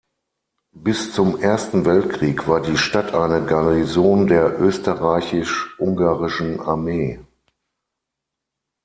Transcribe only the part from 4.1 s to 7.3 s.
der Österreich-Ungarischen Armee.